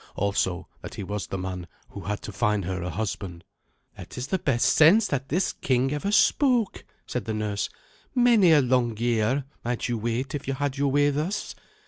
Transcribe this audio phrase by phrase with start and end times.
[0.15, 3.43] Also, that he was the man who had to find her a husband.
[3.97, 7.69] "That is the best sense that this king ever spoke," said the nurse.
[8.15, 11.53] "Many a long year might you wait if you had your way thus.